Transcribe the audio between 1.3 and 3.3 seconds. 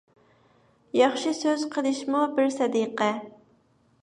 سۆز قىلىشىمۇ بىر سەدىقە.